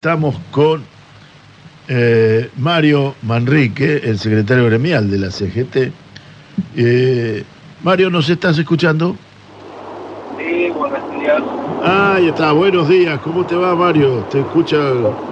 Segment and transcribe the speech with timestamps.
[0.00, 0.80] Estamos con
[1.88, 5.92] eh, Mario Manrique, el secretario gremial de la CGT.
[6.76, 7.42] Eh,
[7.82, 9.16] Mario, ¿nos estás escuchando?
[10.38, 11.42] Sí, buenos días.
[11.82, 13.18] Ah, ahí está, buenos días.
[13.24, 14.18] ¿Cómo te va, Mario?
[14.30, 14.76] ¿Te escucha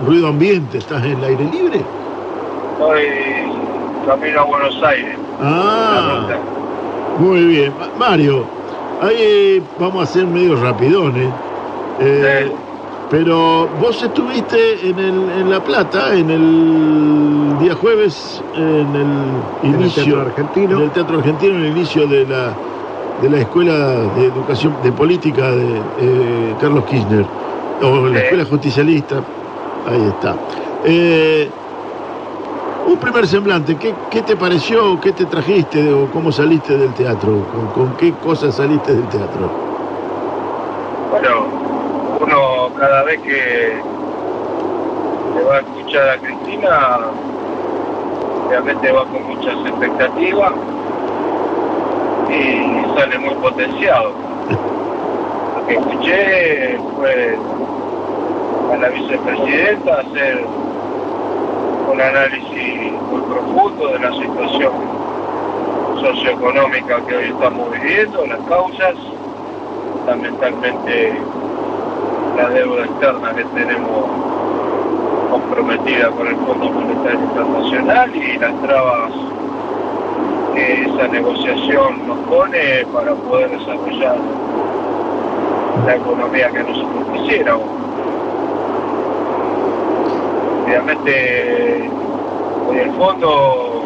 [0.04, 0.78] ruido ambiente?
[0.78, 1.85] ¿Estás en el aire libre?
[2.72, 3.04] Estoy
[4.04, 5.17] camino a Buenos Aires.
[5.42, 6.26] Ah,
[7.21, 7.72] muy bien.
[7.78, 8.44] Ma- Mario,
[9.01, 11.28] ahí vamos a ser medio rapidones.
[12.01, 12.65] Eh, Sí.
[13.08, 19.80] Pero vos estuviste en, el, en La Plata, en el día jueves, en el el
[19.80, 20.02] inicio.
[20.05, 20.77] Teatro Argentino.
[20.78, 22.52] En el Teatro Argentino, en el inicio de la,
[23.23, 27.30] de la Escuela de Educación, de Política de eh, Carlos Kirchner,
[27.80, 28.20] o la.
[28.20, 29.23] Escuela Justicialista.
[29.86, 30.41] Ahí está.
[30.83, 31.48] Eh,
[32.86, 35.00] un primer semblante, ¿qué, qué te pareció?
[35.00, 35.92] ¿Qué te trajiste?
[35.92, 37.47] ¿O cómo saliste del teatro?
[37.52, 39.61] ¿Con, con qué cosas saliste del teatro?
[41.11, 41.66] Bueno,
[42.20, 43.77] uno cada vez que
[45.34, 46.98] le va a escuchar a Cristina,
[48.48, 50.53] realmente va con muchas expectativas
[52.28, 54.12] y sale muy potenciado.
[55.56, 57.39] Lo que escuché fue
[58.72, 60.44] a la vicepresidenta hacer
[61.92, 64.72] un análisis muy profundo de la situación
[66.00, 68.94] socioeconómica que hoy estamos viviendo, las causas,
[69.92, 71.20] fundamentalmente
[72.37, 74.05] la deuda externa que tenemos
[75.31, 79.12] comprometida con el Fondo Monetario Internacional y las trabas
[80.55, 84.17] que esa negociación nos pone para poder desarrollar
[85.87, 87.69] la economía que nosotros quisiéramos.
[90.65, 91.91] Obviamente,
[92.69, 93.84] hoy el fondo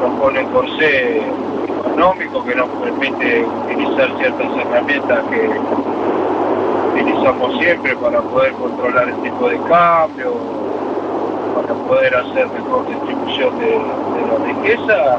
[0.00, 1.22] nos pone un corsé
[1.78, 5.50] económico que nos permite utilizar ciertas herramientas que
[6.92, 10.34] utilizamos siempre para poder controlar el tipo de cambio,
[11.54, 15.18] para poder hacer mejor distribución de, la riqueza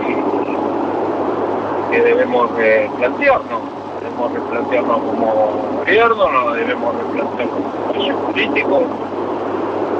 [0.00, 3.62] y que debemos replantearnos,
[4.00, 5.32] debemos replantearnos como
[5.78, 8.82] gobierno, nos debemos replantear como espacio político.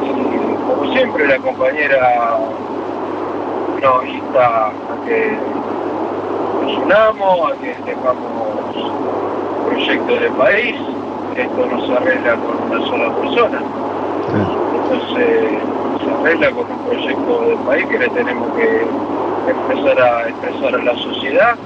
[0.02, 2.38] Y como siempre la compañera
[3.80, 5.36] nos insta a que
[6.62, 8.31] nos unamos, a que tengamos
[9.72, 10.76] proyecto de país,
[11.36, 13.62] esto no se arregla con una sola persona,
[14.74, 15.50] entonces
[16.04, 18.86] se arregla con un proyecto de país que le tenemos que
[19.50, 21.56] empezar a expresar a la sociedad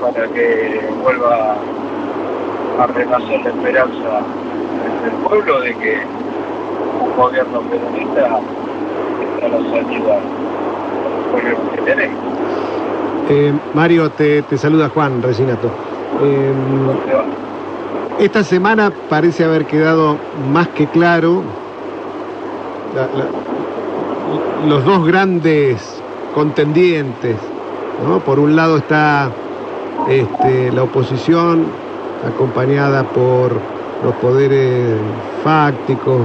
[0.00, 1.56] para que vuelva
[2.78, 4.22] a renacer la esperanza
[5.04, 5.98] del pueblo de que
[7.00, 8.40] un gobierno peronista
[9.34, 10.18] está la salida
[11.32, 12.18] con el que tenemos.
[13.30, 15.70] Eh, Mario, te, te saluda Juan Resinato.
[16.22, 16.52] Eh,
[18.18, 20.16] esta semana parece haber quedado
[20.52, 21.42] más que claro
[22.94, 26.02] la- la- los dos grandes
[26.34, 27.36] contendientes.
[28.06, 28.20] ¿no?
[28.20, 29.30] Por un lado está
[30.08, 31.66] este, la oposición
[32.26, 33.52] acompañada por
[34.04, 34.96] los poderes
[35.44, 36.22] fácticos,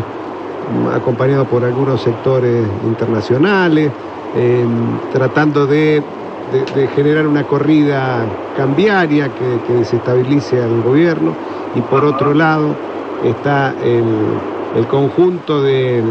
[0.95, 3.91] acompañado por algunos sectores internacionales,
[4.35, 4.65] eh,
[5.11, 6.01] tratando de,
[6.53, 8.25] de- de generar una corrida
[8.55, 11.35] cambiaria que, desestabilice al gobierno.
[11.75, 12.75] Y por otro lado
[13.25, 14.39] está el,
[14.75, 16.05] el conjunto del-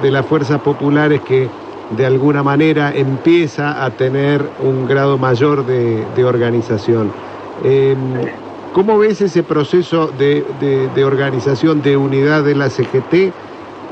[0.00, 1.48] de las fuerzas populares que
[1.96, 7.10] de alguna manera empieza a tener un grado mayor de, de organización.
[7.64, 7.96] Eh,
[8.72, 13.32] ¿Cómo ves ese proceso de, de- de organización, de unidad de la CGT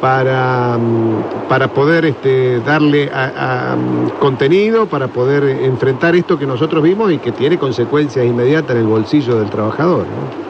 [0.00, 6.46] para, mm, para poder este, darle a- a, mm, contenido, para poder enfrentar esto que
[6.46, 10.04] nosotros vimos y que tiene consecuencias inmediatas en el bolsillo del trabajador?
[10.06, 10.48] ¿no?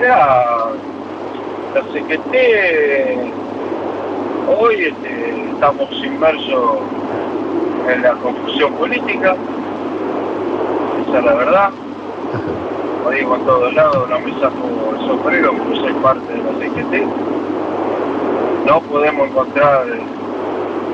[0.00, 0.44] Mira,
[1.74, 3.32] la CGT
[4.58, 6.78] hoy este, estamos inmersos
[7.88, 9.36] en la confusión política,
[11.08, 11.70] esa es la verdad.
[13.04, 16.52] Lo digo en todos lados, no me saco el sombrero porque soy parte de la
[16.58, 17.06] CGT.
[18.66, 19.86] No podemos encontrar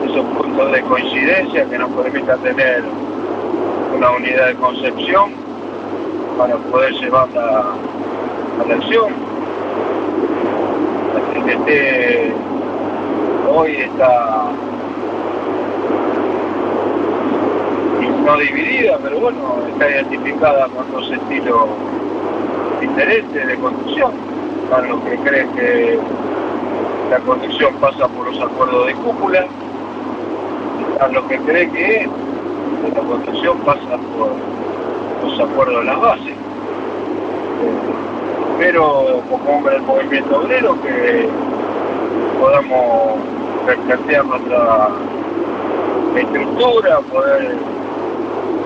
[0.05, 2.82] esos puntos de coincidencia que nos permitan tener
[3.96, 5.31] una unidad de concepción
[6.37, 7.75] para poder llevarla
[8.62, 9.12] a la acción.
[11.14, 12.34] La CGT
[13.55, 14.50] hoy está
[18.25, 19.38] no dividida, pero bueno,
[19.72, 21.67] está identificada con dos estilos
[22.81, 24.12] diferentes de conducción.
[24.64, 25.99] Están los que creen que
[27.11, 29.45] la conducción pasa por los acuerdos de cúpula,
[30.93, 32.09] están los que creen que
[32.95, 36.35] la conducción pasa por los acuerdos de las bases.
[38.57, 41.29] primero como hombre del movimiento obrero que
[42.39, 43.19] podamos
[43.67, 44.89] replantear nuestra
[46.17, 47.56] estructura, poder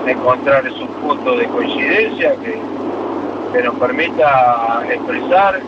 [0.05, 5.61] encontrar esos puntos de coincidencia que nos permita expresar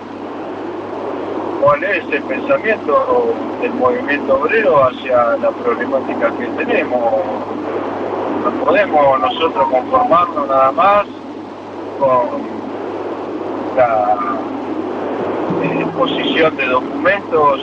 [1.68, 7.04] cuál es el pensamiento del movimiento obrero hacia la problemática que tenemos.
[8.46, 11.06] No podemos nosotros conformarnos nada más
[12.00, 12.42] con
[13.76, 14.16] la
[15.62, 17.60] eh, exposición de documentos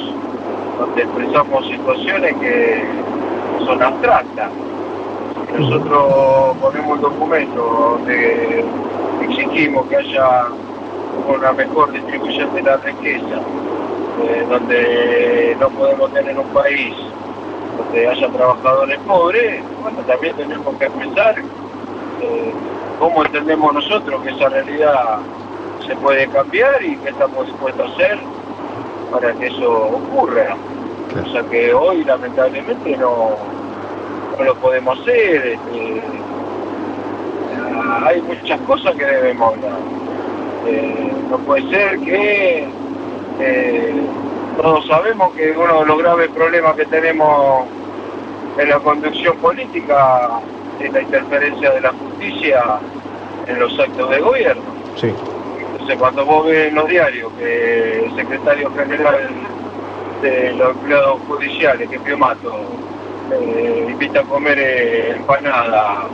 [0.78, 2.84] donde expresamos situaciones que
[3.64, 4.50] son abstractas.
[5.58, 8.66] Nosotros ponemos un documento donde
[9.22, 10.48] exigimos que haya
[11.26, 13.40] una mejor distribución de la riqueza,
[14.22, 16.94] eh, donde no podemos tener un país
[17.76, 21.38] donde haya trabajadores pobres, bueno, también tenemos que pensar
[22.20, 22.52] eh,
[22.98, 25.18] cómo entendemos nosotros que esa realidad
[25.86, 28.18] se puede cambiar y qué estamos dispuestos a hacer
[29.10, 30.56] para que eso ocurra.
[31.24, 33.36] O sea que hoy lamentablemente no,
[34.38, 35.46] no lo podemos hacer.
[35.46, 36.02] Este,
[38.04, 39.78] hay muchas cosas que debemos hablar.
[40.66, 42.68] Eh, no puede ser que
[43.40, 43.94] eh,
[44.56, 47.66] todos sabemos que uno de los graves problemas que tenemos
[48.58, 50.40] en la conducción política
[50.80, 52.78] es la interferencia de la justicia
[53.46, 54.62] en los actos de gobierno.
[54.96, 55.12] Sí.
[55.72, 59.28] Entonces cuando vos ves en los diarios que el secretario general
[60.22, 62.54] de los empleados judiciales, que Pio Mato,
[63.32, 66.06] eh, invita a comer eh, empanada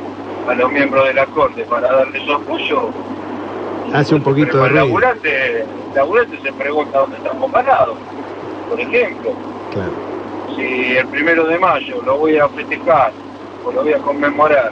[0.48, 2.90] a los miembros de la corte para darle su apoyo,
[3.92, 4.84] Hace un poquito pero de el ruido.
[4.86, 7.96] laburante, el laburante se pregunta dónde estamos parados.
[8.68, 9.32] Por ejemplo,
[9.72, 9.92] Claro.
[10.56, 13.12] si el primero de mayo lo voy a festejar
[13.64, 14.70] o lo voy a conmemorar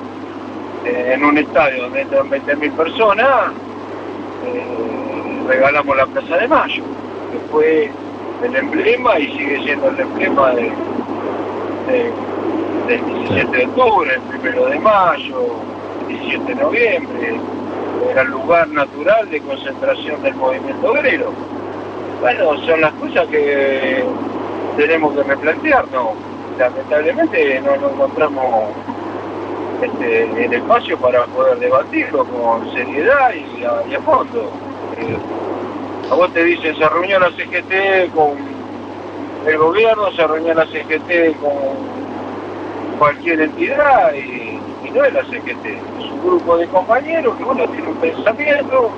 [0.85, 3.53] eh, en un estadio donde entran 20.000 personas,
[4.47, 6.83] eh, regalamos la Plaza de Mayo,
[7.33, 7.91] que fue
[8.45, 10.63] el emblema y sigue siendo el emblema de,
[11.89, 12.13] de-
[12.87, 15.43] del 17 de octubre, el primero de mayo,
[16.09, 17.41] el 17 de noviembre,
[18.11, 21.33] era el lugar natural de concentración del movimiento obrero.
[22.21, 24.05] Bueno, son las cosas que
[24.77, 26.09] tenemos que replantearnos.
[26.59, 28.71] Lamentablemente no, no encontramos
[29.83, 34.51] este, el espacio para poder debatirlo con seriedad y a, fondo.
[34.99, 35.17] Eh,
[36.11, 38.33] a vos te dicen, se reunió la CGT con
[39.47, 44.59] el gobierno, se reunió la CGT con cualquier entidad y,
[44.93, 45.67] no es la CGT,
[46.19, 48.91] un grupo de compañeros que uno tiene un pensamiento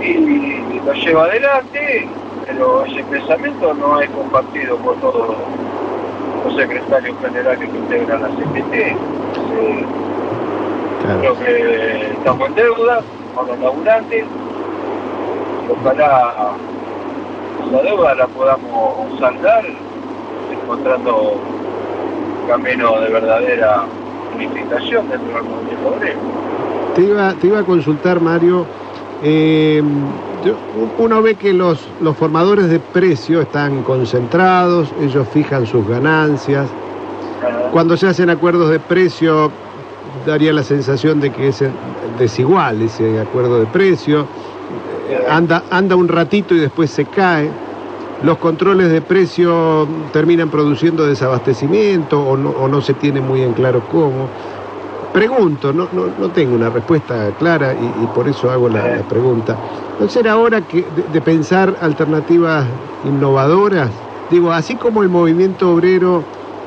[0.00, 2.08] y lo lleva adelante,
[2.46, 5.36] pero ese pensamiento no es compartido por todos
[6.44, 8.74] los secretarios generales que integran la CGT.
[8.74, 9.86] Eh,
[11.02, 11.20] Claro.
[11.20, 13.00] Creo que estamos en deuda
[13.34, 16.34] con los laburantes y ojalá
[17.68, 19.64] esa deuda la podamos saldar
[20.50, 21.34] encontrando
[22.48, 23.84] camino de verdadera
[24.34, 26.18] unificación dentro del movimiento obrero.
[26.94, 28.66] Te iba, te iba a consultar, Mario.
[29.22, 29.82] eh,
[30.98, 36.68] uno ve que los, los formadores de precio están concentrados, ellos fijan sus ganancias.
[37.72, 39.50] Cuando se hacen acuerdos de precio,
[40.26, 41.62] daría la sensación de que es
[42.18, 44.26] desigual ese acuerdo de precio.
[45.28, 47.50] Anda, anda un ratito y después se cae.
[48.22, 54.28] Los controles de precio terminan produciendo desabastecimiento o no, se tiene muy en claro cómo.
[55.12, 59.56] Pregunto, no, no, no tengo una respuesta clara y, por eso hago la, pregunta.
[60.00, 62.66] ¿No será hora que, de, pensar alternativas
[63.04, 63.88] innovadoras?
[64.30, 66.24] Digo, así como el movimiento obrero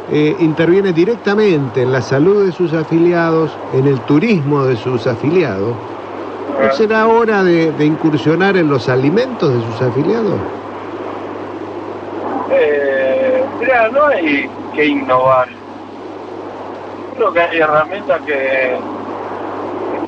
[0.09, 5.75] eh, interviene directamente en la salud de sus afiliados, en el turismo de sus afiliados,
[6.61, 10.39] ¿no será hora de incursionar en los alimentos de sus afiliados?
[12.53, 15.47] Eh, mira, no hay que innovar.
[17.15, 18.77] Creo que hay herramientas que...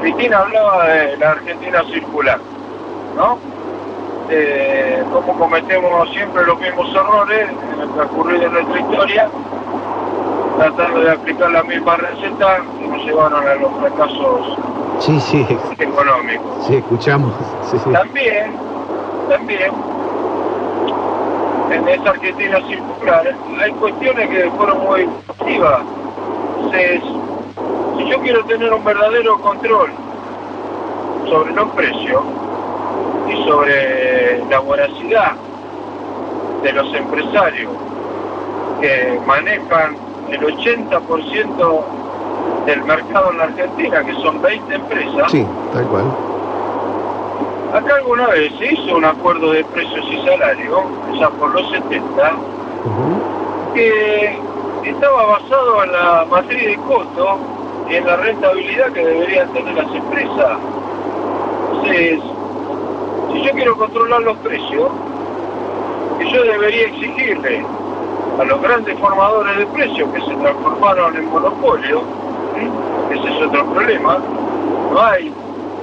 [0.02, 2.38] Cristina hablaba de la Argentina circular,
[3.16, 3.38] ¿no?
[4.30, 9.30] Eh, cómo cometemos siempre los mismos errores en el transcurrir de nuestra historia,
[10.58, 14.58] tratando de aplicar la misma receta que nos llevaron a los fracasos
[15.00, 15.46] Sí, sí,
[15.80, 16.66] económicos.
[16.68, 17.34] sí, escuchamos.
[17.72, 17.78] Sí.
[17.94, 18.54] También,
[19.30, 19.72] también,
[21.72, 25.82] en esa Argentina circular, hay cuestiones que fueron muy activas.
[26.56, 27.02] Entonces,
[27.98, 29.92] si yo quiero tener un verdadero control
[31.28, 32.24] sobre los precios
[33.30, 35.34] y sobre la voracidad
[36.64, 37.72] de los empresarios
[38.82, 39.96] que manejan
[40.30, 41.84] el 80%
[42.66, 46.06] del mercado en la Argentina, que son 20 empresas, Sí, tal cual.
[47.74, 50.80] Acá alguna vez se hizo un acuerdo de precios y salarios,
[51.20, 52.36] ya por los 70,
[53.74, 54.40] que
[54.86, 57.40] estaba basado en la matriz de costo
[57.90, 60.58] y en la rentabilidad que deberían tener las empresas.
[61.72, 62.20] Entonces,
[63.32, 64.92] si yo quiero controlar los precios,
[66.20, 67.66] que yo debería exigirle
[68.40, 72.04] a los grandes formadores de precios que se transformaron en monopolio,
[73.10, 74.20] ese es otro problema,
[74.92, 75.33] no hay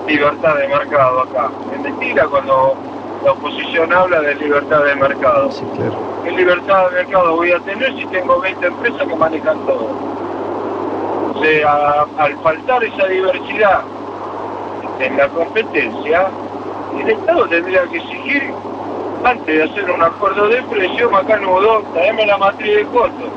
[0.06, 1.50] libertad de mercado acá.
[1.72, 2.76] Es mentira cuando
[3.24, 5.50] la oposición habla de libertad de mercado.
[5.50, 5.98] Sí, claro.
[6.24, 9.88] ¿Qué libertad de mercado voy a tener si tengo 20 empresas que manejan todo?
[11.34, 13.82] O sea, al faltar esa diversidad
[15.00, 16.28] en la competencia,
[16.98, 18.52] el Estado tendría que exigir,
[19.24, 23.30] antes de hacer un acuerdo de precio, Macanudo, traeme la matriz de costos,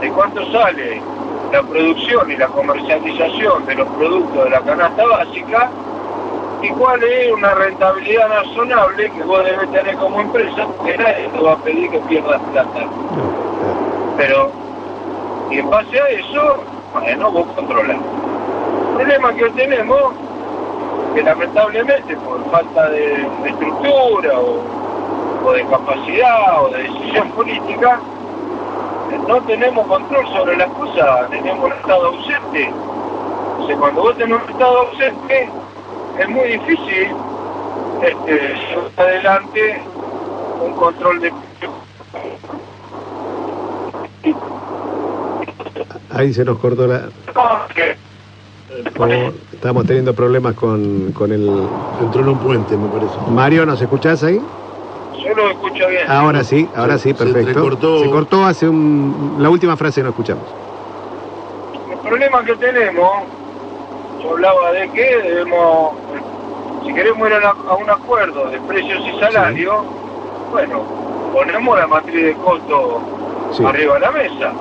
[0.00, 1.02] de cuánto sale
[1.56, 5.70] la producción y la comercialización de los productos de la canasta básica
[6.60, 11.40] y cuál es una rentabilidad razonable que vos debes tener como empresa, porque nadie te
[11.40, 12.86] va a pedir que pierdas plata.
[14.18, 14.50] Pero,
[15.50, 16.56] y en base a eso,
[16.92, 17.96] bueno, vos controlás.
[17.96, 20.12] El problema que hoy tenemos,
[21.14, 23.00] que lamentablemente por falta de,
[23.44, 24.62] de estructura o,
[25.42, 27.98] o de capacidad o de decisión política,
[29.28, 32.70] no tenemos control sobre las cosas, tenemos un estado ausente.
[33.58, 35.48] O sea, cuando vos tenés un estado ausente,
[36.18, 37.08] es muy difícil
[38.02, 39.82] este, llevar adelante
[40.64, 41.32] un control de
[46.10, 47.08] Ahí se nos cortó la...
[48.96, 51.46] como estamos teniendo problemas con, con el...
[52.00, 53.14] Entró en un puente, me parece.
[53.30, 54.40] Mario, ¿nos escuchás ahí?
[55.26, 56.08] Yo lo escucho bien.
[56.10, 57.48] Ahora sí, ahora sí, Se- se perfecto.
[57.48, 57.98] entrecortó.
[58.00, 59.36] Se cortó hace un...
[59.38, 60.44] La última frase no escuchamos.
[61.90, 63.10] El problema que tenemos,
[64.22, 65.92] yo hablaba de que debemos,
[66.84, 69.76] si queremos ir a, una- a un acuerdo de precios y salarios,
[70.52, 70.84] bueno,
[71.32, 73.00] ponemos la matriz de costo
[73.52, 73.64] Sí.
[73.64, 74.52] arriba de la mesa.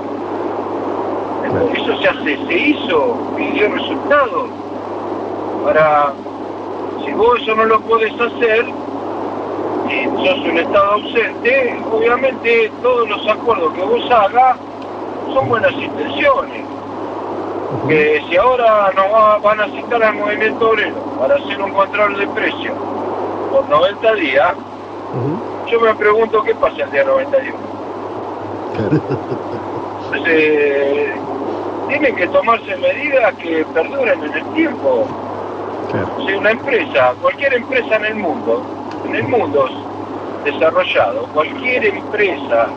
[1.48, 1.70] Claro.
[1.76, 4.50] Eso se hace, se hizo y dio resultados.
[5.64, 6.14] Para,
[7.04, 8.66] si vos eso no lo podés hacer,
[10.24, 14.58] sos un estado ausente, obviamente todos los acuerdos que vos hagas
[15.34, 16.64] son buenas intenciones
[17.88, 22.18] que si ahora nos va- van a citar al movimiento obrero para hacer un control
[22.18, 22.76] de precios
[23.52, 24.54] por 90 días,
[25.68, 27.58] yo me pregunto qué pasa el día 91.
[28.76, 29.02] Claro.
[30.14, 31.14] Entonces,
[31.90, 35.08] tienen que tomarse medidas que perduren en el tiempo.
[36.28, 38.64] Si una empresa, cualquier empresa en el mundo,
[39.08, 39.66] en el mundo
[40.44, 42.68] desarrollado, cualquier empresa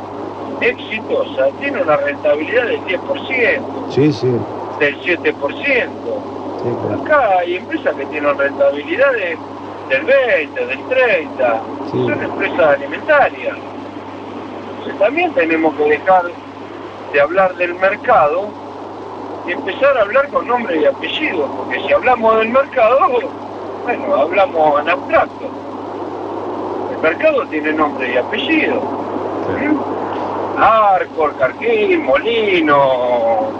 [0.60, 4.26] exitosa tiene una rentabilidad del 10%, Sí, sí.
[4.80, 5.88] del 7%.
[6.62, 7.02] sí, claro.
[7.02, 9.38] Acá hay empresas que tienen rentabilidades
[9.88, 12.04] del 20, del 30, Sí.
[12.06, 13.56] son empresas alimentarias.
[14.70, 16.24] Entonces, también tenemos que dejar
[17.12, 18.48] de hablar del mercado
[19.46, 22.98] y empezar a hablar con nombre y apellido, porque si hablamos del mercado,
[23.84, 25.50] bueno, hablamos en abstracto.
[27.02, 28.80] Mercado tiene nombre y apellido.
[28.80, 29.98] ¿Mm?
[30.60, 33.50] Arcor, Carquín, Molino,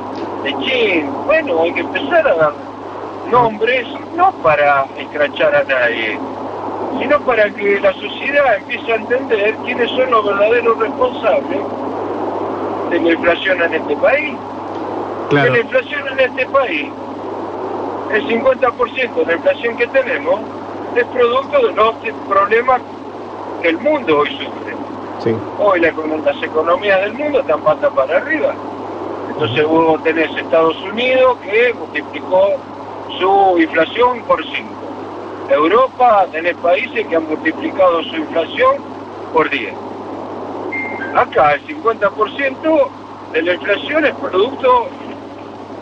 [0.43, 1.11] Lechín.
[1.27, 2.53] Bueno, hay que empezar a dar
[3.31, 6.19] nombres no para escrachar a nadie,
[6.99, 11.61] sino para que la sociedad empiece a entender quiénes son los verdaderos responsables
[12.91, 14.35] de la inflación en este país.
[15.31, 15.53] Claro.
[15.53, 16.89] Que la inflación en este país,
[18.13, 20.41] el 50% de la inflación que tenemos
[20.97, 21.95] es producto de los
[22.29, 22.81] problemas
[23.63, 24.75] que el mundo hoy sufre.
[25.23, 25.35] Sí.
[25.59, 28.55] Hoy la las economías del mundo están patas para arriba.
[29.31, 32.57] Entonces vos tenés Estados Unidos que multiplicó
[33.19, 34.69] su inflación por 5.
[35.51, 38.77] Europa tenés países que han multiplicado su inflación
[39.33, 39.75] por 10.
[41.15, 42.89] Acá el 50%
[43.33, 44.89] de la inflación es producto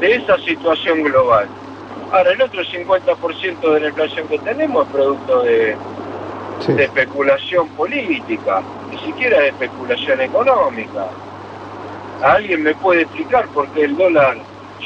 [0.00, 1.48] de esa situación global.
[2.12, 5.76] Ahora el otro 50% de la inflación que tenemos es producto de,
[6.60, 6.72] Sí.
[6.72, 11.06] de especulación política, ni siquiera de especulación económica.
[12.22, 14.38] ¿Alguien me puede explicar por qué el dólar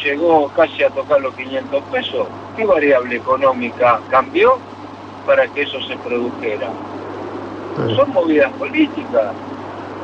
[0.02, 2.28] llegó casi a tocar los 500 pesos?
[2.56, 4.58] ¿Qué variable económica cambió
[5.24, 6.70] para que eso se produjera?
[7.96, 9.32] Son movidas políticas.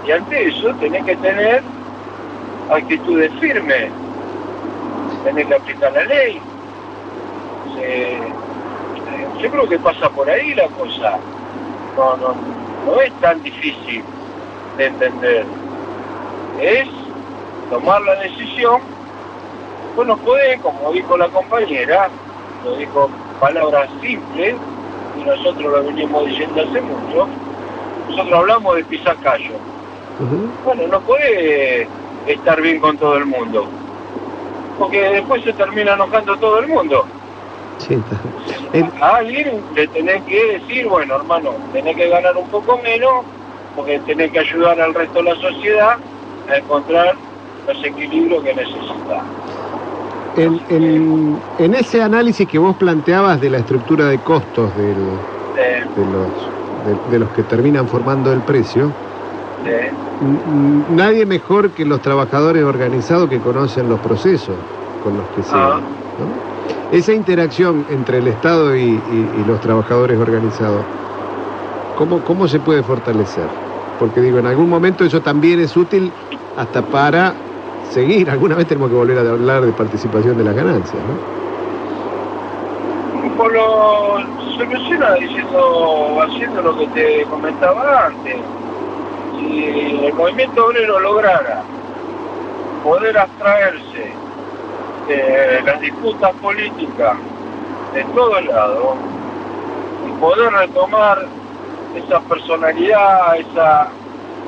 [0.07, 1.63] Y ante eso tenés que tener
[2.71, 3.91] actitudes firmes.
[5.25, 6.41] Tenés que aplicar la ley.
[7.75, 11.19] Se- yo creo que pasa por ahí la cosa.
[11.97, 12.35] No, no,
[12.85, 14.05] no es tan difícil
[14.77, 15.47] de entender.
[16.61, 16.89] Es
[17.71, 18.81] tomar la decisión.
[19.97, 22.11] Vos no podés, como dijo la compañera,
[22.65, 23.11] lo dijo
[23.41, 24.55] palabras simples,
[25.19, 27.27] y nosotros lo venimos diciendo hace mucho,
[28.11, 29.55] nosotros hablamos de pisar callo.
[30.21, 30.51] Ujú.
[30.65, 31.89] Bueno, no puede
[32.27, 33.67] estar bien con todo el mundo,
[34.79, 37.07] porque después se termina enojando todo el mundo.
[37.79, 38.17] Sí, está.
[38.73, 43.11] En- A alguien le tenés que decir, bueno, hermano, tenés que ganar un poco menos,
[43.75, 45.97] porque tenés que ayudar al resto de la sociedad
[46.49, 47.15] a encontrar
[47.67, 49.23] los equilibrios que necesita.
[50.37, 54.97] En, en- en ese análisis que vos planteabas de la estructura de costos del-
[55.59, 58.93] Eh, de, los, de, de los que terminan formando el precio,
[59.67, 59.91] eh,
[60.91, 64.55] nadie mejor que los trabajadores organizados que conocen los procesos
[65.03, 65.55] con los que se...
[65.55, 65.81] Ah.
[66.19, 66.56] ¿no?
[66.93, 69.01] Esa interacción entre el Estado y,
[69.47, 70.83] los trabajadores organizados,
[71.97, 73.47] ¿cómo, ¿cómo se puede fortalecer?
[73.99, 76.13] Porque digo, en algún momento eso también es útil
[76.57, 77.35] hasta para
[77.91, 78.31] seguir.
[78.37, 81.47] Alguna vez tenemos que volver a hablar de participación de las ganancias, ¿no?
[83.37, 84.19] Por lo
[84.57, 88.37] soluciona diciendo, haciendo lo que te comentaba antes.
[89.39, 89.65] Si
[90.07, 91.63] el movimiento obrero lograra
[92.83, 94.26] poder abstraerse
[95.65, 97.17] las disputas políticas
[97.95, 98.97] de todos lados
[100.07, 101.27] y poder retomar
[101.95, 103.89] esa personalidad, esa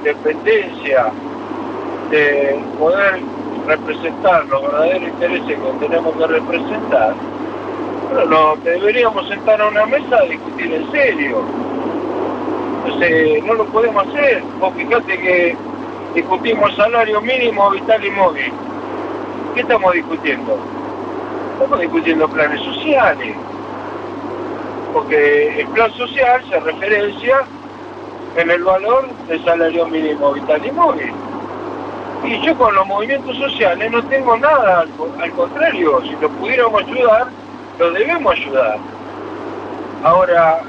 [0.03, 1.07] dependencia
[2.11, 3.21] de poder
[3.67, 7.15] representar los verdaderos intereses que tenemos que representar,
[8.11, 11.43] bueno, no, que deberíamos sentar a una mesa a discutir en serio.
[12.85, 14.43] Entonces, no lo podemos hacer.
[14.59, 15.57] Vos fíjate que
[16.15, 18.53] discutimos salario mínimo vital y móvil.
[19.55, 20.59] ¿Qué estamos discutiendo?
[21.55, 23.37] Estamos discutiendo planes sociales.
[24.93, 27.41] Porque el plan social se referencia
[28.37, 31.13] en el valor del salario mínimo vital y móvil.
[32.25, 36.29] Y yo con los movimientos sociales no tengo nada, al, co- al contrario, si lo
[36.31, 37.29] pudiéramos ayudar,
[37.79, 38.79] lo debemos ayudar.
[40.03, 40.63] Ahora,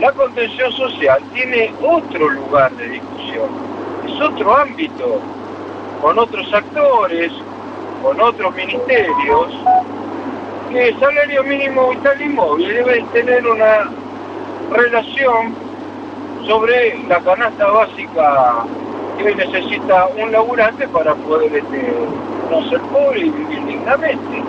[0.00, 3.48] la contención social tiene otro lugar de discusión,
[4.06, 5.20] es otro ámbito,
[6.02, 7.32] con otros actores,
[8.02, 9.46] con otros ministerios,
[10.70, 13.90] que el salario mínimo vital y móvil debe tener una
[14.70, 15.54] relación
[16.46, 18.64] sobre la canasta básica
[19.18, 21.92] que necesita un laburante para poder este,
[22.50, 24.42] no ser pobre y vivir dignamente.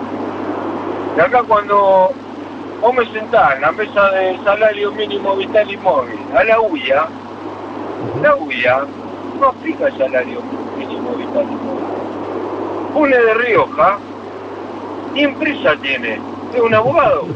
[1.16, 2.10] Y acá cuando
[2.80, 7.08] vos me sentás en la mesa de salario mínimo vital y móvil a la UIA,
[8.22, 8.84] la UIA
[9.40, 10.40] no aplica el salario
[10.78, 11.79] mínimo vital y móvil.
[12.94, 13.98] Une de Rioja,
[15.14, 16.18] ¿qué empresa tiene?
[16.54, 17.26] Es un abogado.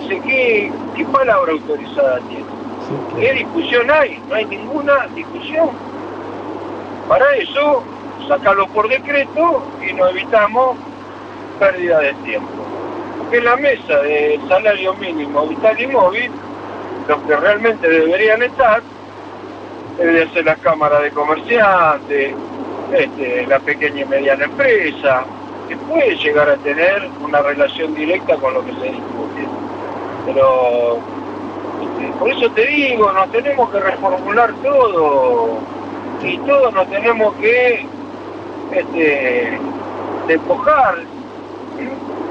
[0.00, 2.44] Dice, ¿qué, ¿Qué palabra autorizada tiene?
[3.18, 4.20] ¿Qué discusión hay?
[4.28, 5.70] No hay ninguna discusión.
[7.08, 7.82] Para eso,
[8.26, 10.76] sacarlo por decreto y nos evitamos
[11.60, 12.48] pérdida de tiempo.
[13.18, 16.30] Porque en la mesa de salario mínimo vital y móvil,
[17.08, 18.82] los que realmente deberían estar,
[19.96, 22.34] deberían ser las cámaras de comerciantes,
[22.92, 25.24] este, la pequeña y mediana empresa,
[25.68, 29.46] que puede llegar a tener una relación directa con lo que se discute.
[30.26, 30.98] Pero
[31.82, 35.58] este, por eso te digo, nos tenemos que reformular todo
[36.22, 37.86] y todos nos tenemos que
[38.72, 39.58] este,
[40.26, 40.96] despojar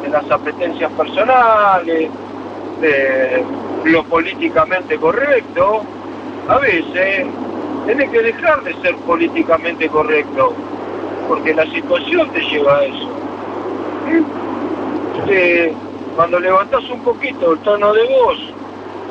[0.03, 2.09] de las apetencias personales,
[2.81, 3.43] de
[3.85, 5.81] lo políticamente correcto.
[6.47, 7.25] A veces
[7.89, 10.53] tenés que dejar de ser políticamente correcto,
[11.27, 13.09] porque la situación te lleva a eso.
[15.25, 15.73] Que
[16.15, 18.37] cuando levantás un poquito el tono de voz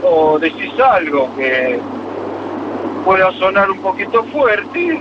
[0.04, 1.80] o decís algo que
[3.04, 5.00] pueda sonar un poquito fuerte,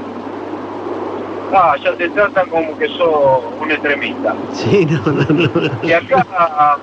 [1.53, 4.33] ah, ya te tratan como que sos un extremista.
[4.53, 5.71] Sí, no, no, no.
[5.83, 6.25] Y acá,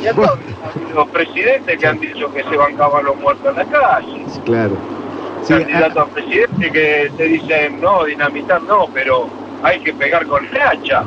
[0.00, 0.32] y acá
[0.94, 4.93] los presidentes que han dicho que se bancaban los muertos en la calle, Claro.
[5.44, 9.28] Sí, candidatos a presidente que te dicen no, dinamitar no, pero
[9.62, 11.04] hay que pegar con el hacha.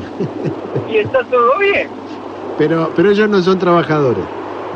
[0.88, 1.90] Y está todo bien.
[2.58, 4.24] pero, pero ellos no son trabajadores.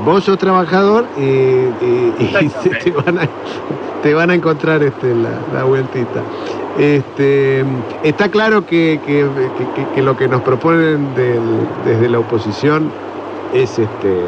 [0.04, 2.92] Vos sos trabajador y, y- y Exactamente.
[2.92, 3.30] te, van a,
[4.02, 6.24] te van a encontrar este, la, la vueltita.
[6.80, 7.64] Este,
[8.04, 12.92] está claro que, que- que- que- que lo que nos proponen del- desde la oposición
[13.54, 14.28] es este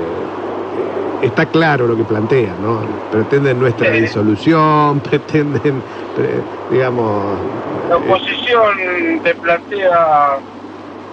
[1.21, 2.81] está claro lo que plantean, ¿no?
[3.11, 4.01] Pretenden nuestra Sí.
[4.01, 5.81] disolución, pretenden,
[6.15, 7.37] pre- digamos,
[7.89, 10.37] La eh, oposición te plantea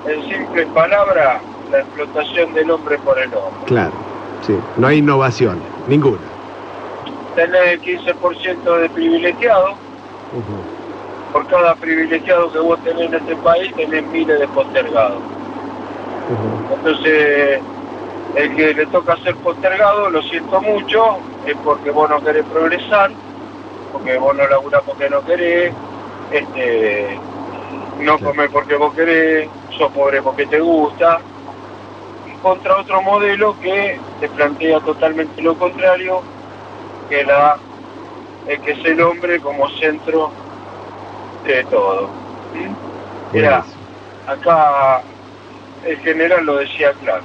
[0.08, 3.60] en simples palabras la explotación del hombre por el hombre.
[3.66, 3.92] claro,
[4.42, 6.18] sí, no hay innovación, ninguna.
[7.36, 9.70] Tener el 15% de privilegiados,
[10.32, 15.20] Ujú, por cada privilegiado que vos tenés en este país tenés miles de postergados.
[16.76, 17.60] Entonces,
[18.36, 23.10] El que le toca ser postergado, lo siento mucho, es porque vos no querés progresar,
[23.92, 25.72] porque vos no laburás porque no querés,
[26.30, 27.18] este,
[28.00, 31.20] no comés porque vos querés, sos pobre porque te gusta,
[32.42, 36.22] contra otro modelo que te plantea totalmente lo contrario,
[37.08, 37.58] que la
[38.46, 40.30] el que es el hombre como centro
[41.44, 42.08] de todo.
[42.54, 43.34] ¿Mm?
[43.34, 43.64] Mira,
[44.26, 45.02] acá
[45.84, 47.22] el general lo decía claro.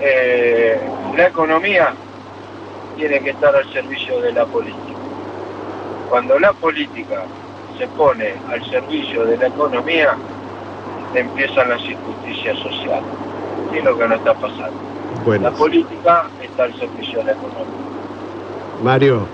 [0.00, 0.80] Eh,
[1.16, 1.94] la economía
[2.96, 4.78] tiene que estar al servicio de la política.
[6.08, 7.24] Cuando la política
[7.78, 10.16] se pone al servicio de la economía,
[11.14, 13.10] empiezan las injusticias sociales.
[13.72, 14.92] Y es lo que no está pasando.
[15.40, 17.82] La política está al servicio de la economía.
[18.82, 19.26] Mario,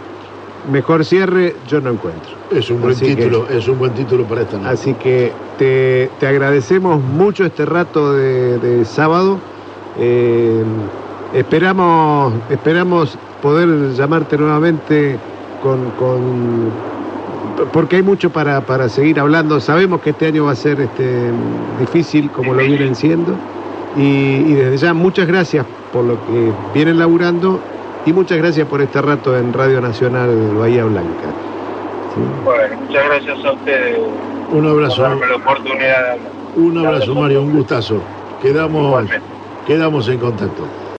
[0.70, 2.36] mejor cierre yo no encuentro.
[2.50, 4.68] Es un buen título, es un buen título para esta noche.
[4.68, 9.38] Así que te, agradecemos mucho este rato de, sábado.
[9.98, 10.62] Eh,
[11.34, 15.18] esperamos, esperamos poder llamarte nuevamente
[15.62, 16.70] con,
[17.72, 19.60] porque hay mucho para, para, seguir hablando.
[19.60, 21.30] Sabemos que este año va a ser este,
[21.80, 23.34] difícil, como lo vienen siendo.
[23.96, 24.00] Y,
[24.46, 27.58] y desde ya, muchas gracias por lo que vienen laburando
[28.06, 31.28] y muchas gracias por este rato en Radio Nacional Bahía Blanca.
[32.44, 33.98] Bueno, muchas gracias a ustedes.
[34.50, 34.96] Un abrazo.
[34.96, 36.16] Por darme la oportunidad
[36.56, 38.00] Un abrazo, Mario, un gustazo.
[38.40, 39.04] Quedamos,
[39.68, 40.87] quedamos en contacto.